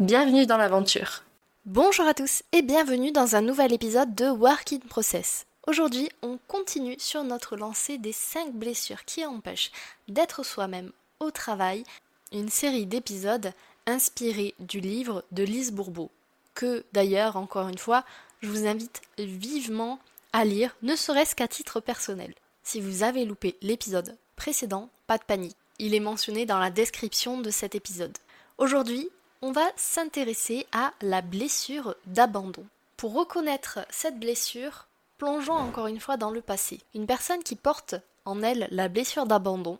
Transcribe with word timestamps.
Bienvenue 0.00 0.44
dans 0.44 0.56
l'aventure. 0.56 1.22
Bonjour 1.66 2.04
à 2.04 2.14
tous 2.14 2.42
et 2.50 2.62
bienvenue 2.62 3.12
dans 3.12 3.36
un 3.36 3.42
nouvel 3.42 3.72
épisode 3.72 4.12
de 4.16 4.26
Work 4.26 4.72
in 4.72 4.80
Process. 4.88 5.46
Aujourd'hui, 5.68 6.08
on 6.20 6.40
continue 6.48 6.96
sur 6.98 7.22
notre 7.22 7.56
lancée 7.56 7.96
des 7.98 8.10
5 8.10 8.52
blessures 8.54 9.04
qui 9.04 9.24
empêchent 9.24 9.70
d'être 10.08 10.44
soi-même 10.44 10.90
au 11.20 11.30
travail, 11.30 11.84
une 12.32 12.48
série 12.48 12.86
d'épisodes 12.86 13.52
inspirés 13.86 14.56
du 14.58 14.80
livre 14.80 15.24
de 15.30 15.44
Lise 15.44 15.70
Bourbeau, 15.70 16.10
que 16.56 16.84
d'ailleurs, 16.92 17.36
encore 17.36 17.68
une 17.68 17.78
fois, 17.78 18.04
je 18.42 18.48
vous 18.48 18.66
invite 18.66 19.00
vivement 19.16 20.00
à 20.32 20.44
lire, 20.44 20.74
ne 20.82 20.96
serait-ce 20.96 21.36
qu'à 21.36 21.46
titre 21.46 21.78
personnel. 21.78 22.34
Si 22.64 22.80
vous 22.80 23.04
avez 23.04 23.24
loupé 23.24 23.56
l'épisode 23.62 24.16
précédent, 24.34 24.90
pas 25.06 25.18
de 25.18 25.24
panique. 25.24 25.56
Il 25.78 25.94
est 25.94 26.00
mentionné 26.00 26.46
dans 26.46 26.58
la 26.58 26.70
description 26.70 27.40
de 27.40 27.50
cet 27.50 27.76
épisode. 27.76 28.18
Aujourd'hui, 28.58 29.08
on 29.44 29.52
va 29.52 29.70
s'intéresser 29.76 30.66
à 30.72 30.94
la 31.02 31.20
blessure 31.20 31.96
d'abandon. 32.06 32.64
Pour 32.96 33.12
reconnaître 33.12 33.80
cette 33.90 34.18
blessure, 34.18 34.86
plongeons 35.18 35.52
encore 35.52 35.86
une 35.86 36.00
fois 36.00 36.16
dans 36.16 36.30
le 36.30 36.40
passé. 36.40 36.80
Une 36.94 37.06
personne 37.06 37.42
qui 37.42 37.54
porte 37.54 37.94
en 38.24 38.42
elle 38.42 38.66
la 38.70 38.88
blessure 38.88 39.26
d'abandon 39.26 39.78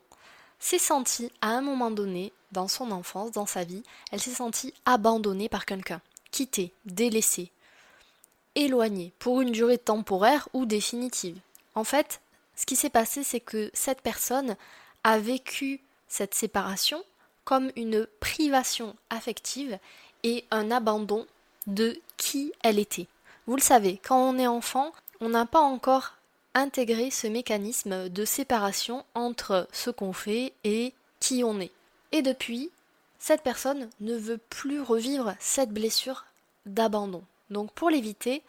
s'est 0.59 0.79
sentie 0.79 1.33
à 1.41 1.49
un 1.49 1.63
moment 1.63 1.91
donné, 1.91 2.31
dans 2.53 2.69
son 2.69 2.91
enfance, 2.91 3.31
dans 3.31 3.47
sa 3.47 3.65
vie, 3.65 3.83
elle 4.13 4.21
s'est 4.21 4.33
sentie 4.35 4.75
abandonnée 4.85 5.49
par 5.49 5.65
quelqu'un, 5.65 6.03
quittée, 6.31 6.75
délaissée, 6.85 7.51
éloignée, 8.57 9.15
pour 9.19 9.41
une 9.41 9.51
durée 9.51 9.79
temporaire 9.79 10.47
ou 10.53 10.67
définitive. 10.67 11.39
En 11.75 11.85
fait, 11.85 12.21
ce 12.55 12.67
qui 12.67 12.77
s'est 12.77 12.91
passé, 12.91 13.25
c'est 13.25 13.41
que 13.41 13.71
cette 13.73 14.03
personne 14.03 14.57
a 15.05 15.19
vécu 15.19 15.81
cette 16.07 16.35
séparation 16.35 17.03
comme 17.45 17.71
une 17.77 18.07
privation 18.21 18.97
affective 19.11 19.79
et 20.23 20.45
un 20.51 20.71
abandon 20.71 21.27
de 21.67 22.01
qui 22.17 22.53
elle 22.63 22.79
était. 22.79 23.07
Vous 23.47 23.57
le 23.57 23.63
savez, 23.63 24.01
quand 24.03 24.19
on 24.19 24.39
est 24.39 24.47
enfant, 24.47 24.93
on 25.21 25.29
n'a 25.31 25.47
pas 25.47 25.61
encore 25.61 26.15
intégré 26.55 27.11
ce 27.11 27.27
mécanisme 27.27 28.09
de 28.09 28.25
séparation 28.25 29.05
entre 29.15 29.69
ce 29.73 29.91
qu'on 29.91 30.13
fait 30.13 30.53
et 30.65 30.95
qui 31.21 31.45
on 31.45 31.61
est. 31.61 31.73
Et 32.13 32.23
depuis, 32.23 32.71
cette 33.19 33.43
personne 33.43 33.91
ne 34.01 34.17
veut 34.17 34.39
plus 34.39 34.81
revivre 34.81 35.35
cette 35.41 35.71
blessure 35.71 36.25
d'abandon. 36.67 37.25
Donc 37.51 37.73
pour 37.73 37.91
l'éviter, 37.91 38.43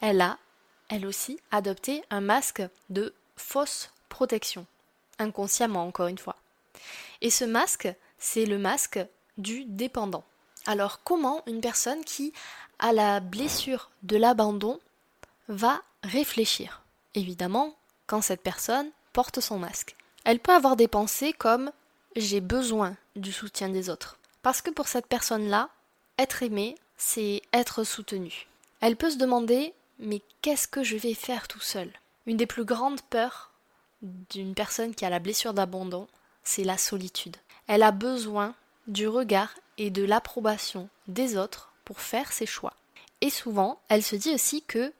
elle 0.00 0.20
a, 0.20 0.38
elle 0.88 1.06
aussi, 1.06 1.38
adopté 1.50 2.02
un 2.10 2.20
masque 2.20 2.62
de 2.88 3.14
fausse 3.36 3.90
protection, 4.08 4.66
inconsciemment 5.18 5.86
encore 5.86 6.08
une 6.08 6.18
fois. 6.18 6.36
Et 7.20 7.30
ce 7.30 7.44
masque, 7.44 7.92
c'est 8.20 8.46
le 8.46 8.58
masque 8.58 9.00
du 9.38 9.64
dépendant. 9.64 10.22
Alors 10.66 11.02
comment 11.02 11.42
une 11.46 11.60
personne 11.60 12.04
qui 12.04 12.32
a 12.78 12.92
la 12.92 13.18
blessure 13.18 13.90
de 14.04 14.16
l'abandon 14.16 14.78
va 15.48 15.82
réfléchir? 16.04 16.82
Évidemment, 17.14 17.74
quand 18.06 18.22
cette 18.22 18.42
personne 18.42 18.90
porte 19.12 19.40
son 19.40 19.58
masque. 19.58 19.96
Elle 20.24 20.38
peut 20.38 20.52
avoir 20.52 20.76
des 20.76 20.86
pensées 20.86 21.32
comme 21.32 21.72
j'ai 22.14 22.40
besoin 22.40 22.96
du 23.16 23.32
soutien 23.32 23.68
des 23.68 23.90
autres. 23.90 24.18
Parce 24.42 24.62
que 24.62 24.70
pour 24.70 24.86
cette 24.86 25.06
personne-là, 25.06 25.68
être 26.18 26.42
aimé, 26.42 26.76
c'est 26.96 27.42
être 27.52 27.82
soutenu. 27.82 28.46
Elle 28.80 28.96
peut 28.96 29.10
se 29.10 29.16
demander 29.16 29.74
mais 29.98 30.22
qu'est-ce 30.42 30.68
que 30.68 30.82
je 30.82 30.96
vais 30.96 31.14
faire 31.14 31.48
tout 31.48 31.60
seul? 31.60 31.90
Une 32.26 32.36
des 32.36 32.46
plus 32.46 32.64
grandes 32.64 33.02
peurs 33.02 33.50
d'une 34.02 34.54
personne 34.54 34.94
qui 34.94 35.04
a 35.04 35.10
la 35.10 35.18
blessure 35.18 35.52
d'abandon, 35.52 36.08
c'est 36.42 36.64
la 36.64 36.78
solitude. 36.78 37.36
Elle 37.72 37.84
a 37.84 37.92
besoin 37.92 38.56
du 38.88 39.06
regard 39.06 39.54
et 39.78 39.90
de 39.90 40.02
l'approbation 40.02 40.88
des 41.06 41.36
autres 41.36 41.70
pour 41.84 42.00
faire 42.00 42.32
ses 42.32 42.44
choix. 42.44 42.74
Et 43.20 43.30
souvent, 43.30 43.78
elle 43.88 44.02
se 44.02 44.16
dit 44.16 44.34
aussi 44.34 44.62
que 44.62 44.92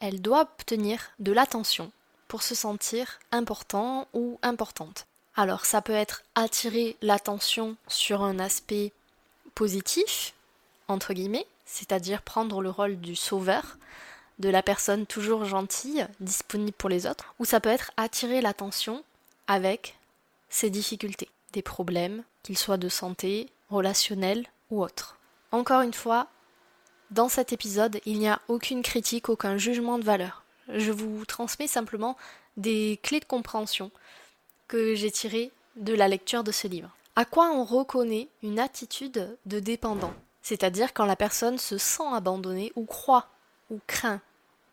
elle 0.00 0.20
doit 0.20 0.40
obtenir 0.40 1.12
de 1.20 1.30
l'attention 1.30 1.92
pour 2.26 2.42
se 2.42 2.56
sentir 2.56 3.20
important 3.30 4.08
ou 4.12 4.40
importante. 4.42 5.06
Alors 5.36 5.64
ça 5.64 5.82
peut 5.82 5.92
être 5.92 6.24
attirer 6.34 6.96
l'attention 7.00 7.76
sur 7.86 8.24
un 8.24 8.40
aspect 8.40 8.92
positif, 9.54 10.34
entre 10.88 11.12
guillemets, 11.12 11.46
c'est-à-dire 11.64 12.22
prendre 12.22 12.60
le 12.60 12.70
rôle 12.70 12.98
du 12.98 13.14
sauveur, 13.14 13.78
de 14.40 14.48
la 14.48 14.64
personne 14.64 15.06
toujours 15.06 15.44
gentille, 15.44 16.08
disponible 16.18 16.72
pour 16.72 16.88
les 16.88 17.06
autres, 17.06 17.36
ou 17.38 17.44
ça 17.44 17.60
peut 17.60 17.68
être 17.68 17.92
attirer 17.96 18.40
l'attention 18.40 19.04
avec 19.46 19.96
ses 20.48 20.70
difficultés 20.70 21.28
des 21.52 21.62
problèmes, 21.62 22.22
qu'ils 22.42 22.58
soient 22.58 22.76
de 22.76 22.88
santé, 22.88 23.48
relationnels 23.70 24.46
ou 24.70 24.82
autres. 24.82 25.18
Encore 25.52 25.82
une 25.82 25.94
fois, 25.94 26.28
dans 27.10 27.28
cet 27.28 27.52
épisode, 27.52 28.00
il 28.06 28.18
n'y 28.18 28.28
a 28.28 28.40
aucune 28.48 28.82
critique, 28.82 29.28
aucun 29.28 29.56
jugement 29.56 29.98
de 29.98 30.04
valeur. 30.04 30.44
Je 30.68 30.92
vous 30.92 31.24
transmets 31.24 31.66
simplement 31.66 32.16
des 32.56 33.00
clés 33.02 33.20
de 33.20 33.24
compréhension 33.24 33.90
que 34.68 34.94
j'ai 34.94 35.10
tirées 35.10 35.50
de 35.76 35.94
la 35.94 36.08
lecture 36.08 36.44
de 36.44 36.52
ce 36.52 36.68
livre. 36.68 36.90
À 37.16 37.24
quoi 37.24 37.50
on 37.50 37.64
reconnaît 37.64 38.28
une 38.42 38.60
attitude 38.60 39.36
de 39.46 39.60
dépendant? 39.60 40.14
C'est-à-dire 40.42 40.94
quand 40.94 41.04
la 41.04 41.16
personne 41.16 41.58
se 41.58 41.78
sent 41.78 42.06
abandonnée 42.12 42.72
ou 42.76 42.84
croit 42.84 43.28
ou 43.70 43.80
craint 43.86 44.20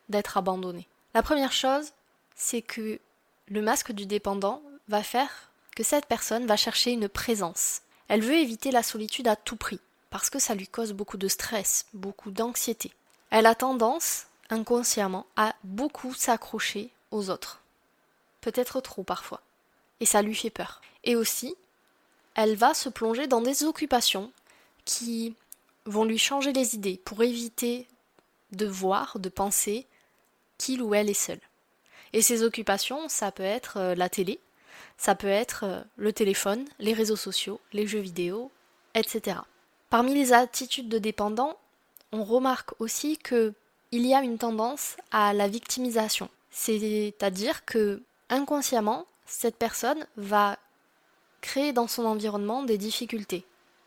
d'être 0.10 0.38
abandonnée. 0.38 0.88
La 1.14 1.24
première 1.24 1.52
chose, 1.52 1.92
c'est 2.36 2.62
que 2.62 3.00
le 3.48 3.62
masque 3.62 3.92
du 3.92 4.06
dépendant 4.06 4.62
va 4.88 5.04
faire 5.04 5.47
que 5.78 5.84
cette 5.84 6.08
personne 6.08 6.48
va 6.48 6.58
chercher 6.58 6.90
une 6.90 7.08
présence. 7.08 7.84
Elle 8.08 8.24
veut 8.24 8.34
éviter 8.34 8.72
la 8.72 8.82
solitude 8.82 9.28
à 9.28 9.36
tout 9.36 9.58
prix, 9.58 9.80
parce 10.10 10.32
que 10.32 10.40
ça 10.40 10.56
lui 10.56 10.68
cause 10.68 10.92
beaucoup 10.92 11.18
de 11.18 11.28
stress, 11.28 11.86
beaucoup 11.94 12.32
d'anxiété. 12.32 12.92
Elle 13.30 13.46
a 13.46 13.54
tendance, 13.54 14.26
inconsciemment, 14.50 15.28
à 15.36 15.54
beaucoup 15.64 16.16
s'accrocher 16.16 16.90
aux 17.12 17.30
autres. 17.30 17.62
Peut-être 18.42 18.82
trop 18.82 19.04
parfois. 19.04 19.40
Et 20.00 20.08
ça 20.08 20.24
lui 20.24 20.34
fait 20.34 20.50
peur. 20.50 20.82
Et 21.04 21.16
aussi, 21.16 21.56
elle 22.34 22.56
va 22.56 22.74
se 22.74 22.90
plonger 22.90 23.28
dans 23.28 23.42
des 23.42 23.64
occupations 23.64 24.32
qui 24.84 25.36
vont 25.86 26.06
lui 26.06 26.18
changer 26.18 26.54
les 26.54 26.74
idées 26.74 27.00
pour 27.06 27.22
éviter 27.22 27.88
de 28.52 28.66
voir, 28.66 29.20
de 29.20 29.30
penser 29.30 29.86
qu'il 30.58 30.82
ou 30.82 30.96
elle 30.96 31.12
est 31.12 31.14
seul. 31.14 31.40
Et 32.14 32.24
ces 32.24 32.42
occupations, 32.42 33.10
ça 33.10 33.32
peut 33.32 33.44
être 33.44 33.78
euh, 33.78 33.94
la 33.94 34.10
télé, 34.10 34.40
ça 34.98 35.16
peut 35.16 35.28
être 35.28 35.64
euh, 35.64 35.82
le 35.96 36.14
téléphone, 36.14 36.66
les 36.80 36.94
réseaux 36.94 37.16
sociaux, 37.16 37.60
les 37.74 37.88
jeux 37.88 38.00
vidéo, 38.00 38.52
etc. 38.96 39.38
Parmi 39.90 40.14
les 40.14 40.34
attitudes 40.34 40.90
de 40.90 40.98
dépendants, 40.98 41.58
on 42.12 42.24
remarque 42.24 42.72
aussi 42.80 43.18
que 43.18 43.54
il 43.92 44.06
y 44.06 44.14
a 44.14 44.22
une 44.22 44.38
tendance 44.38 44.98
à 45.12 45.34
la 45.34 45.48
victimisation. 45.48 46.30
C'est-à-dire 46.52 47.64
que 47.66 48.02
inconsciemment, 48.30 49.06
cette 49.26 49.56
personne 49.56 50.06
va 50.18 50.58
créer 51.42 51.72
dans 51.72 51.88
son 51.88 52.06
environnement 52.06 52.64
des 52.64 52.78
difficultés 52.78 53.46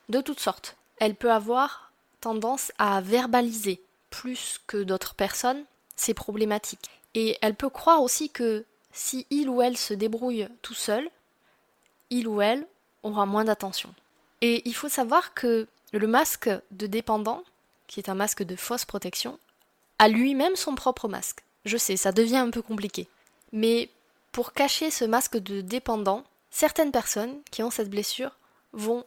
de 0.08 0.20
toutes 0.20 0.40
sortes. 0.40 0.76
Elle 0.98 1.14
peut 1.14 1.32
avoir 1.32 1.92
tendance 2.20 2.72
à 2.78 3.00
verbaliser 3.00 3.82
plus 4.10 4.60
que 4.66 4.82
d'autres 4.82 5.15
personnes 5.15 5.65
ses 5.97 6.15
problématiques. 6.15 6.91
Et 7.15 7.38
elle 7.42 7.54
peut 7.54 7.68
croire 7.68 8.03
aussi 8.03 8.30
que 8.30 8.65
si 8.92 9.27
il 9.31 9.48
ou 9.48 9.63
elle 9.63 9.77
se 9.77 9.95
débrouille 9.95 10.48
tout 10.63 10.75
seul, 10.75 11.09
il 12.10 12.27
ou 12.27 12.42
elle 12.42 12.66
aura 13.03 13.27
moins 13.27 13.45
d'attention. 13.45 13.95
Et 14.41 14.63
il 14.69 14.75
faut 14.75 14.89
savoir 14.89 15.34
que 15.34 15.69
le 15.92 16.07
masque 16.07 16.51
de 16.71 16.87
dépendant, 16.87 17.42
qui 17.87 18.01
est 18.01 18.09
un 18.09 18.15
masque 18.15 18.42
de 18.42 18.57
fausse 18.57 18.84
protection, 18.84 19.39
a 19.98 20.09
lui-même 20.09 20.57
son 20.57 20.75
propre 20.75 21.09
masque. 21.09 21.45
Je 21.65 21.77
sais, 21.77 21.97
ça 21.97 22.13
devient 22.13 22.37
un 22.37 22.51
peu 22.51 22.63
compliqué. 22.63 23.09
Mais 23.53 23.91
pour 24.33 24.53
cacher 24.53 24.91
ce 24.91 25.04
masque 25.04 25.37
de 25.37 25.60
dépendant, 25.60 26.25
certaines 26.51 26.92
personnes 26.92 27.41
qui 27.51 27.63
ont 27.63 27.71
cette 27.71 27.91
blessure 27.91 28.37
vont 28.72 29.04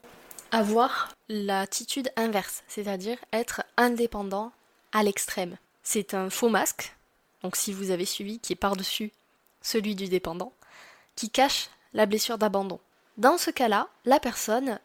avoir 0.51 1.11
l'attitude 1.29 2.11
inverse, 2.15 2.63
c'est-à-dire 2.67 3.17
être 3.31 3.63
indépendant 3.77 4.51
à 4.91 5.01
l'extrême. 5.01 5.57
C'est 5.81 6.13
un 6.13 6.29
faux 6.29 6.49
masque, 6.49 6.95
donc 7.41 7.55
si 7.55 7.73
vous 7.73 7.89
avez 7.89 8.05
suivi, 8.05 8.39
qui 8.39 8.53
est 8.53 8.57
par-dessus 8.57 9.11
celui 9.63 9.95
du 9.95 10.07
dépendant, 10.07 10.53
qui 11.15 11.31
cache 11.31 11.69
la 11.93 12.05
blessure 12.05 12.37
d'abandon. 12.37 12.79
Dans 13.17 13.39
ce 13.39 13.49
cas-là, 13.49 13.87
la 14.05 14.19
personne 14.19 14.79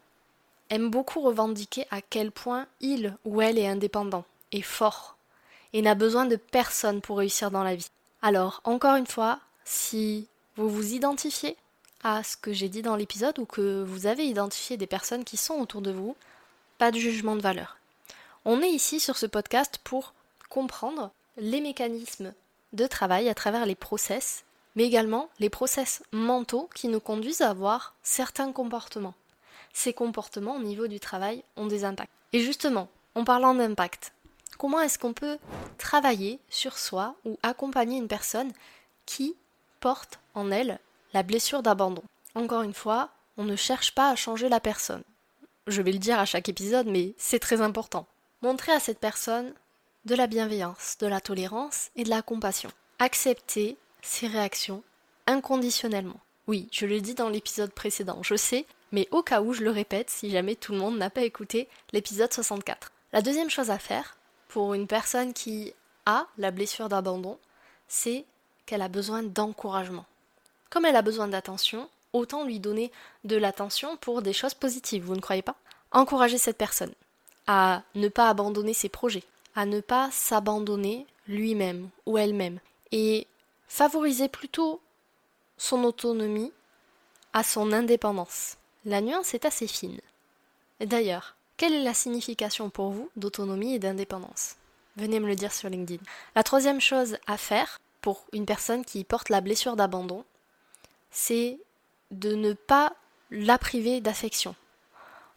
aime 0.70 0.90
beaucoup 0.90 1.20
revendiquer 1.20 1.86
à 1.90 2.00
quel 2.00 2.30
point 2.30 2.66
il 2.80 3.16
ou 3.24 3.42
elle 3.42 3.58
est 3.58 3.68
indépendant, 3.68 4.24
est 4.52 4.62
fort, 4.62 5.16
et 5.72 5.82
n'a 5.82 5.94
besoin 5.94 6.24
de 6.24 6.36
personne 6.36 7.00
pour 7.00 7.18
réussir 7.18 7.50
dans 7.50 7.62
la 7.62 7.74
vie. 7.74 7.90
Alors, 8.22 8.60
encore 8.64 8.96
une 8.96 9.06
fois, 9.06 9.40
si 9.64 10.26
vous 10.56 10.68
vous 10.68 10.94
identifiez 10.94 11.56
à 12.02 12.22
ce 12.22 12.36
que 12.36 12.52
j'ai 12.52 12.68
dit 12.68 12.82
dans 12.82 12.96
l'épisode 12.96 13.38
ou 13.38 13.44
que 13.44 13.82
vous 13.82 14.06
avez 14.06 14.24
identifié 14.24 14.76
des 14.76 14.86
personnes 14.86 15.24
qui 15.24 15.36
sont 15.36 15.54
autour 15.54 15.82
de 15.82 15.90
vous, 15.90 16.16
pas 16.78 16.90
de 16.90 16.98
jugement 16.98 17.36
de 17.36 17.40
valeur. 17.40 17.76
On 18.44 18.62
est 18.62 18.70
ici 18.70 19.00
sur 19.00 19.16
ce 19.16 19.26
podcast 19.26 19.78
pour 19.82 20.14
comprendre 20.48 21.10
les 21.36 21.60
mécanismes 21.60 22.32
de 22.72 22.86
travail 22.86 23.28
à 23.28 23.34
travers 23.34 23.66
les 23.66 23.74
process, 23.74 24.44
mais 24.76 24.84
également 24.84 25.28
les 25.38 25.50
process 25.50 26.02
mentaux 26.12 26.68
qui 26.74 26.88
nous 26.88 27.00
conduisent 27.00 27.40
à 27.40 27.50
avoir 27.50 27.94
certains 28.02 28.52
comportements. 28.52 29.14
Ces 29.72 29.92
comportements 29.92 30.56
au 30.56 30.62
niveau 30.62 30.86
du 30.86 31.00
travail 31.00 31.42
ont 31.56 31.66
des 31.66 31.84
impacts. 31.84 32.10
Et 32.32 32.40
justement, 32.40 32.88
en 33.14 33.24
parlant 33.24 33.54
d'impact, 33.54 34.12
comment 34.58 34.80
est-ce 34.80 34.98
qu'on 34.98 35.12
peut 35.12 35.38
travailler 35.78 36.38
sur 36.48 36.78
soi 36.78 37.14
ou 37.24 37.38
accompagner 37.42 37.98
une 37.98 38.08
personne 38.08 38.52
qui 39.06 39.36
porte 39.80 40.18
en 40.34 40.50
elle 40.50 40.78
la 41.14 41.22
blessure 41.22 41.62
d'abandon? 41.62 42.02
Encore 42.34 42.62
une 42.62 42.74
fois, 42.74 43.10
on 43.36 43.44
ne 43.44 43.56
cherche 43.56 43.94
pas 43.94 44.10
à 44.10 44.16
changer 44.16 44.48
la 44.48 44.60
personne. 44.60 45.02
Je 45.66 45.82
vais 45.82 45.92
le 45.92 45.98
dire 45.98 46.18
à 46.18 46.24
chaque 46.24 46.48
épisode, 46.48 46.86
mais 46.86 47.14
c'est 47.18 47.38
très 47.38 47.60
important. 47.60 48.06
Montrer 48.42 48.72
à 48.72 48.80
cette 48.80 49.00
personne 49.00 49.52
de 50.04 50.14
la 50.14 50.26
bienveillance, 50.26 50.96
de 51.00 51.06
la 51.06 51.20
tolérance 51.20 51.90
et 51.96 52.04
de 52.04 52.10
la 52.10 52.22
compassion. 52.22 52.70
Accepter 52.98 53.76
ses 54.02 54.26
réactions 54.26 54.82
inconditionnellement. 55.26 56.20
Oui, 56.46 56.68
je 56.72 56.86
le 56.86 57.00
dis 57.00 57.14
dans 57.14 57.28
l'épisode 57.28 57.72
précédent, 57.72 58.22
je 58.22 58.34
sais, 58.34 58.64
mais 58.92 59.06
au 59.10 59.22
cas 59.22 59.42
où 59.42 59.52
je 59.52 59.62
le 59.62 59.70
répète 59.70 60.10
si 60.10 60.30
jamais 60.30 60.56
tout 60.56 60.72
le 60.72 60.78
monde 60.78 60.96
n'a 60.96 61.10
pas 61.10 61.22
écouté 61.22 61.68
l'épisode 61.92 62.32
64. 62.32 62.90
La 63.12 63.22
deuxième 63.22 63.50
chose 63.50 63.70
à 63.70 63.78
faire 63.78 64.16
pour 64.48 64.74
une 64.74 64.86
personne 64.86 65.32
qui 65.32 65.74
a 66.06 66.26
la 66.38 66.50
blessure 66.50 66.88
d'abandon, 66.88 67.38
c'est 67.86 68.24
qu'elle 68.64 68.82
a 68.82 68.88
besoin 68.88 69.22
d'encouragement. 69.22 70.06
Comme 70.70 70.84
elle 70.84 70.96
a 70.96 71.02
besoin 71.02 71.28
d'attention, 71.28 71.88
autant 72.12 72.44
lui 72.44 72.60
donner 72.60 72.90
de 73.24 73.36
l'attention 73.36 73.96
pour 73.98 74.22
des 74.22 74.32
choses 74.32 74.54
positives, 74.54 75.04
vous 75.04 75.16
ne 75.16 75.20
croyez 75.20 75.42
pas? 75.42 75.56
Encourager 75.92 76.38
cette 76.38 76.58
personne 76.58 76.92
à 77.46 77.82
ne 77.94 78.08
pas 78.08 78.28
abandonner 78.28 78.74
ses 78.74 78.90
projets, 78.90 79.24
à 79.54 79.66
ne 79.66 79.80
pas 79.80 80.10
s'abandonner 80.12 81.06
lui-même 81.26 81.88
ou 82.06 82.18
elle-même 82.18 82.60
et 82.92 83.26
favoriser 83.68 84.28
plutôt 84.28 84.80
son 85.56 85.84
autonomie 85.84 86.52
à 87.32 87.42
son 87.42 87.72
indépendance. 87.72 88.56
La 88.84 89.00
nuance 89.00 89.34
est 89.34 89.44
assez 89.44 89.66
fine. 89.66 90.00
D'ailleurs, 90.80 91.36
quelle 91.56 91.74
est 91.74 91.82
la 91.82 91.94
signification 91.94 92.70
pour 92.70 92.90
vous 92.90 93.10
d'autonomie 93.16 93.74
et 93.74 93.78
d'indépendance? 93.78 94.56
Venez 94.96 95.20
me 95.20 95.26
le 95.26 95.36
dire 95.36 95.52
sur 95.52 95.68
LinkedIn. 95.68 96.02
La 96.34 96.42
troisième 96.42 96.80
chose 96.80 97.18
à 97.26 97.36
faire 97.36 97.78
pour 98.00 98.24
une 98.32 98.46
personne 98.46 98.84
qui 98.84 99.04
porte 99.04 99.28
la 99.28 99.40
blessure 99.40 99.76
d'abandon, 99.76 100.24
c'est 101.10 101.58
de 102.10 102.34
ne 102.34 102.52
pas 102.52 102.94
la 103.30 103.58
priver 103.58 104.00
d'affection, 104.00 104.54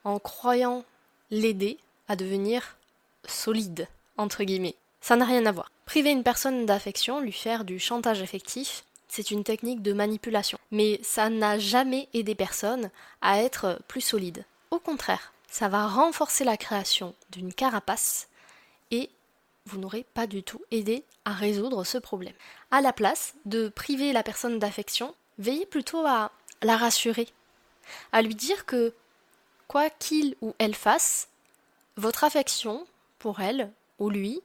en 0.04 0.19
croyant 0.19 0.86
l'aider 1.31 1.77
à 2.07 2.16
devenir 2.16 2.77
solide, 3.25 3.88
entre 4.18 4.44
guillemets. 4.44 4.75
Ça 5.01 5.15
n'a 5.15 5.25
rien 5.25 5.45
à 5.45 5.51
voir. 5.51 5.71
Priver 5.86 6.12
une 6.12 6.24
personne 6.24 6.65
d'affection, 6.65 7.19
lui 7.19 7.31
faire 7.31 7.65
du 7.65 7.80
chantage 7.80 8.21
affectif, 8.21 8.86
c'est 9.07 9.31
une 9.31 9.44
technique 9.44 9.81
de 9.81 9.94
manipulation. 9.94 10.57
Mais 10.71 11.00
ça 11.03 11.30
n'a 11.30 11.59
jamais 11.59 12.07
aidé 12.13 12.36
personne 12.36 12.92
à 13.21 13.42
être 13.42 13.81
plus 13.88 14.01
solide. 14.01 14.45
Au 14.69 14.80
contraire, 14.80 15.33
ça 15.50 15.68
va 15.68 15.88
renforcer 15.88 16.45
la 16.45 16.56
création 16.56 17.13
d'une 17.31 17.53
carapace 17.53 18.30
et 18.89 19.09
vous 19.65 19.80
n'aurez 19.80 20.06
pas 20.13 20.27
du 20.27 20.44
tout 20.44 20.62
aidé 20.71 21.03
à 21.25 21.33
résoudre 21.33 21.83
ce 21.83 21.98
problème. 21.98 22.33
À 22.71 22.81
la 22.81 22.94
place 22.94 23.33
de 23.45 23.68
priver 23.69 24.13
la 24.13 24.24
personne 24.24 24.59
d'affection, 24.59 25.13
veillez 25.39 25.65
plutôt 25.65 26.06
à 26.06 26.31
la 26.62 26.77
rassurer, 26.77 27.27
à 28.12 28.21
lui 28.21 28.36
dire 28.36 28.65
que 28.65 28.94
quoi 29.68 29.89
qu'il 29.89 30.36
ou 30.42 30.53
elle 30.57 30.75
fasse, 30.75 31.27
votre 31.98 32.24
affection 32.24 32.86
pour 33.19 33.42
elle 33.42 33.71
ou 34.00 34.09
lui 34.09 34.42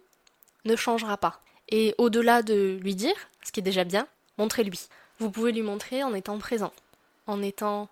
ne 0.67 0.77
changera 0.77 1.17
pas. 1.17 1.41
Et 1.69 1.95
au-delà 1.99 2.43
de 2.43 2.79
lui 2.83 2.95
dire, 2.95 3.17
ce 3.43 3.53
qui 3.53 3.61
est 3.61 3.63
déjà 3.63 3.85
bien, 3.85 4.07
montrez-lui. 4.39 4.89
Vous 5.19 5.31
pouvez 5.31 5.53
lui 5.53 5.63
montrer 5.63 6.03
en 6.03 6.15
étant 6.15 6.39
présent, 6.39 6.73
en 7.27 7.43
étant 7.43 7.89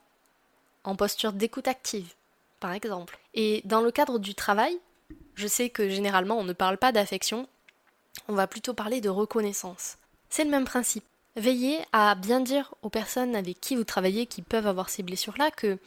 en 0.85 0.97
posture 0.97 1.33
d'écoute 1.33 1.69
active, 1.69 2.13
par 2.61 2.73
exemple. 2.73 3.19
Et 3.33 3.63
dans 3.65 3.81
le 3.81 3.91
cadre 3.91 4.19
du 4.19 4.35
travail, 4.35 4.79
je 5.35 5.47
sais 5.47 5.71
que 5.71 5.89
généralement 5.89 6.39
on 6.39 6.45
ne 6.45 6.53
parle 6.53 6.77
pas 6.77 6.93
d'affection, 6.93 7.49
on 8.29 8.35
va 8.35 8.47
plutôt 8.47 8.75
parler 8.75 9.01
de 9.01 9.09
reconnaissance. 9.09 9.97
C'est 10.29 10.45
le 10.45 10.51
même 10.51 10.65
principe. 10.65 11.05
Veillez 11.37 11.81
à 11.93 12.15
bien 12.15 12.41
dire 12.41 12.75
aux 12.83 12.91
personnes 12.91 13.35
avec 13.35 13.61
qui 13.61 13.75
vous 13.75 13.85
travaillez 13.85 14.27
qui 14.27 14.43
peuvent 14.43 14.69
avoir 14.69 14.89
ces 14.89 15.03
blessures-là 15.03 15.51
que 15.51 15.79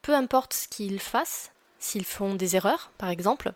peu 0.00 0.14
importe 0.14 0.54
ce 0.54 0.68
qu'ils 0.68 1.00
fassent, 1.00 1.50
s'ils 1.78 2.04
font 2.04 2.34
des 2.34 2.56
erreurs, 2.56 2.90
par 2.96 3.10
exemple, 3.10 3.52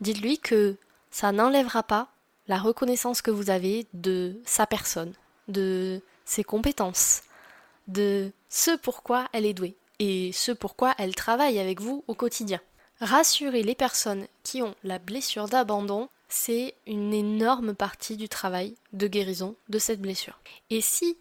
dites-lui 0.00 0.38
que 0.38 0.76
ça 1.10 1.32
n'enlèvera 1.32 1.82
pas 1.82 2.08
la 2.48 2.58
reconnaissance 2.58 3.22
que 3.22 3.30
vous 3.30 3.50
avez 3.50 3.86
de 3.92 4.40
sa 4.44 4.66
personne, 4.66 5.12
de 5.48 6.00
ses 6.24 6.44
compétences, 6.44 7.22
de 7.88 8.32
ce 8.48 8.76
pourquoi 8.76 9.28
elle 9.32 9.46
est 9.46 9.54
douée 9.54 9.76
et 9.98 10.32
ce 10.32 10.52
pourquoi 10.52 10.94
elle 10.98 11.14
travaille 11.14 11.58
avec 11.58 11.80
vous 11.80 12.04
au 12.06 12.14
quotidien. 12.14 12.60
Rassurer 13.00 13.62
les 13.62 13.74
personnes 13.74 14.26
qui 14.42 14.62
ont 14.62 14.74
la 14.82 14.98
blessure 14.98 15.48
d'abandon, 15.48 16.08
c'est 16.28 16.74
une 16.86 17.12
énorme 17.12 17.74
partie 17.74 18.16
du 18.16 18.28
travail 18.28 18.74
de 18.92 19.06
guérison 19.06 19.54
de 19.68 19.78
cette 19.78 20.00
blessure. 20.00 20.38
Et 20.70 20.80
si 20.80 21.16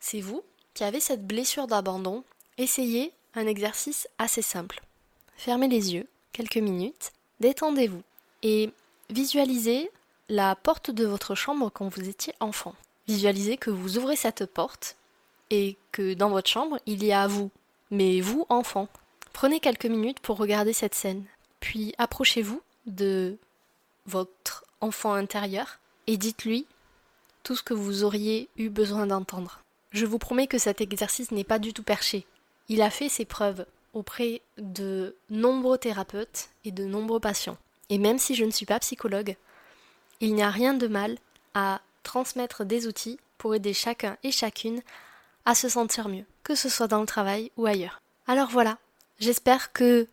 c'est 0.00 0.20
vous 0.20 0.42
qui 0.74 0.84
avez 0.84 1.00
cette 1.00 1.26
blessure 1.26 1.66
d'abandon, 1.66 2.24
essayez 2.58 3.12
un 3.34 3.46
exercice 3.46 4.08
assez 4.18 4.42
simple. 4.42 4.80
Fermez 5.36 5.68
les 5.68 5.94
yeux 5.94 6.06
quelques 6.32 6.56
minutes, 6.56 7.12
détendez-vous 7.40 8.02
et 8.42 8.70
visualisez 9.08 9.90
la 10.28 10.56
porte 10.56 10.90
de 10.90 11.04
votre 11.04 11.34
chambre 11.34 11.70
quand 11.72 11.88
vous 11.88 12.08
étiez 12.08 12.34
enfant. 12.40 12.74
Visualisez 13.06 13.56
que 13.56 13.70
vous 13.70 13.98
ouvrez 13.98 14.16
cette 14.16 14.46
porte 14.46 14.96
et 15.50 15.76
que 15.92 16.14
dans 16.14 16.30
votre 16.30 16.48
chambre, 16.48 16.78
il 16.86 17.04
y 17.04 17.12
a 17.12 17.26
vous, 17.26 17.50
mais 17.90 18.20
vous, 18.20 18.46
enfant. 18.48 18.88
Prenez 19.32 19.60
quelques 19.60 19.86
minutes 19.86 20.20
pour 20.20 20.38
regarder 20.38 20.72
cette 20.72 20.94
scène, 20.94 21.24
puis 21.60 21.94
approchez-vous 21.98 22.60
de 22.86 23.36
votre 24.06 24.64
enfant 24.80 25.12
intérieur 25.12 25.78
et 26.06 26.16
dites-lui 26.16 26.66
tout 27.42 27.54
ce 27.54 27.62
que 27.62 27.74
vous 27.74 28.02
auriez 28.02 28.48
eu 28.56 28.68
besoin 28.68 29.06
d'entendre. 29.06 29.60
Je 29.92 30.06
vous 30.06 30.18
promets 30.18 30.48
que 30.48 30.58
cet 30.58 30.80
exercice 30.80 31.30
n'est 31.30 31.44
pas 31.44 31.58
du 31.58 31.72
tout 31.72 31.82
perché. 31.82 32.26
Il 32.68 32.82
a 32.82 32.90
fait 32.90 33.08
ses 33.08 33.24
preuves 33.24 33.66
auprès 33.94 34.42
de 34.58 35.14
nombreux 35.30 35.78
thérapeutes 35.78 36.50
et 36.64 36.72
de 36.72 36.84
nombreux 36.84 37.20
patients. 37.20 37.56
Et 37.88 37.98
même 37.98 38.18
si 38.18 38.34
je 38.34 38.44
ne 38.44 38.50
suis 38.50 38.66
pas 38.66 38.80
psychologue, 38.80 39.36
il 40.20 40.34
n'y 40.34 40.42
a 40.42 40.50
rien 40.50 40.74
de 40.74 40.86
mal 40.86 41.16
à 41.54 41.80
transmettre 42.02 42.64
des 42.64 42.86
outils 42.86 43.18
pour 43.38 43.54
aider 43.54 43.74
chacun 43.74 44.16
et 44.22 44.32
chacune 44.32 44.82
à 45.44 45.54
se 45.54 45.68
sentir 45.68 46.08
mieux, 46.08 46.24
que 46.42 46.54
ce 46.54 46.68
soit 46.68 46.88
dans 46.88 47.00
le 47.00 47.06
travail 47.06 47.50
ou 47.56 47.66
ailleurs. 47.66 48.00
Alors 48.26 48.48
voilà, 48.50 48.78
j'espère 49.18 49.72
que 49.72 50.06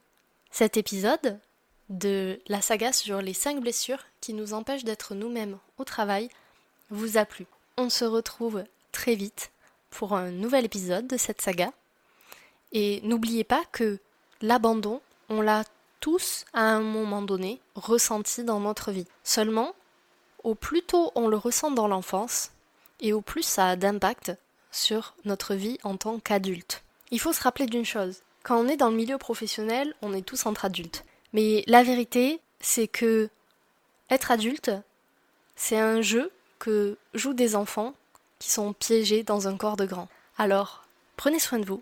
cet 0.51 0.77
épisode 0.77 1.39
de 1.89 2.39
la 2.47 2.61
saga 2.61 2.93
sur 2.93 3.21
les 3.21 3.33
5 3.33 3.59
blessures 3.59 4.03
qui 4.21 4.33
nous 4.33 4.53
empêchent 4.53 4.83
d'être 4.83 5.15
nous-mêmes 5.15 5.57
au 5.77 5.83
travail 5.83 6.29
vous 6.89 7.17
a 7.17 7.25
plu. 7.25 7.45
On 7.77 7.89
se 7.89 8.05
retrouve 8.05 8.63
très 8.91 9.15
vite 9.15 9.51
pour 9.89 10.13
un 10.13 10.31
nouvel 10.31 10.65
épisode 10.65 11.07
de 11.07 11.17
cette 11.17 11.41
saga. 11.41 11.71
Et 12.71 13.01
n'oubliez 13.03 13.43
pas 13.43 13.63
que 13.71 13.99
l'abandon, 14.41 15.01
on 15.29 15.41
l'a 15.41 15.63
tous 15.99 16.45
à 16.53 16.61
un 16.61 16.81
moment 16.81 17.21
donné 17.21 17.59
ressenti 17.75 18.43
dans 18.43 18.59
notre 18.59 18.91
vie. 18.91 19.07
Seulement, 19.23 19.73
au 20.43 20.55
plus 20.55 20.81
tôt 20.81 21.11
on 21.15 21.27
le 21.27 21.37
ressent 21.37 21.71
dans 21.71 21.87
l'enfance, 21.87 22.51
et 22.99 23.13
au 23.13 23.21
plus 23.21 23.43
ça 23.43 23.69
a 23.69 23.75
d'impact 23.75 24.33
sur 24.71 25.15
notre 25.25 25.55
vie 25.55 25.77
en 25.83 25.97
tant 25.97 26.19
qu'adulte. 26.19 26.83
Il 27.11 27.19
faut 27.19 27.33
se 27.33 27.41
rappeler 27.41 27.65
d'une 27.65 27.85
chose, 27.85 28.21
quand 28.43 28.57
on 28.57 28.67
est 28.67 28.77
dans 28.77 28.89
le 28.89 28.95
milieu 28.95 29.17
professionnel, 29.17 29.93
on 30.01 30.13
est 30.13 30.21
tous 30.25 30.45
entre 30.45 30.65
adultes. 30.65 31.05
Mais 31.31 31.63
la 31.67 31.83
vérité, 31.83 32.41
c'est 32.59 32.87
que 32.89 33.29
être 34.09 34.31
adulte, 34.31 34.71
c'est 35.55 35.79
un 35.79 36.01
jeu 36.01 36.29
que 36.59 36.97
jouent 37.13 37.33
des 37.33 37.55
enfants 37.55 37.93
qui 38.39 38.51
sont 38.51 38.73
piégés 38.73 39.23
dans 39.23 39.47
un 39.47 39.55
corps 39.55 39.77
de 39.77 39.85
grand. 39.85 40.09
Alors, 40.37 40.83
prenez 41.15 41.39
soin 41.39 41.59
de 41.59 41.65
vous, 41.65 41.81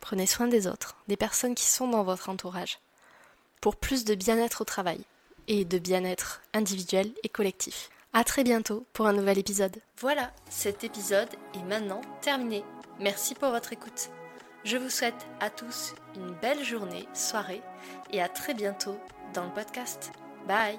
prenez 0.00 0.26
soin 0.26 0.46
des 0.46 0.66
autres, 0.66 0.96
des 1.08 1.16
personnes 1.16 1.54
qui 1.54 1.64
sont 1.64 1.88
dans 1.88 2.04
votre 2.04 2.28
entourage, 2.28 2.78
pour 3.62 3.76
plus 3.76 4.04
de 4.04 4.14
bien-être 4.14 4.60
au 4.60 4.64
travail 4.64 5.00
et 5.48 5.64
de 5.64 5.78
bien-être 5.78 6.42
individuel 6.54 7.10
et 7.24 7.28
collectif. 7.28 7.90
A 8.12 8.24
très 8.24 8.44
bientôt 8.44 8.86
pour 8.92 9.06
un 9.06 9.12
nouvel 9.12 9.38
épisode. 9.38 9.76
Voilà, 9.98 10.30
cet 10.48 10.84
épisode 10.84 11.28
est 11.54 11.64
maintenant 11.64 12.00
terminé. 12.20 12.62
Merci 13.00 13.34
pour 13.34 13.50
votre 13.50 13.72
écoute. 13.72 14.10
Je 14.64 14.76
vous 14.76 14.90
souhaite 14.90 15.26
à 15.40 15.50
tous 15.50 15.94
une 16.16 16.32
belle 16.40 16.64
journée, 16.64 17.06
soirée 17.14 17.62
et 18.12 18.22
à 18.22 18.28
très 18.28 18.54
bientôt 18.54 18.98
dans 19.34 19.44
le 19.44 19.52
podcast. 19.52 20.12
Bye 20.46 20.78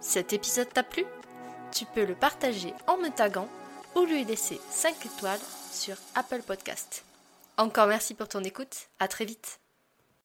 Cet 0.00 0.32
épisode 0.32 0.72
t'a 0.72 0.82
plu? 0.82 1.04
Tu 1.72 1.84
peux 1.86 2.04
le 2.04 2.14
partager 2.14 2.72
en 2.86 2.96
me 2.96 3.08
taguant 3.08 3.48
ou 3.96 4.04
lui 4.04 4.24
laisser 4.24 4.60
5 4.70 5.06
étoiles 5.06 5.40
sur 5.72 5.96
Apple 6.14 6.42
Podcast. 6.42 7.04
Encore 7.56 7.86
merci 7.86 8.14
pour 8.14 8.28
ton 8.28 8.42
écoute, 8.42 8.88
à 8.98 9.08
très 9.08 9.24
vite 9.24 9.60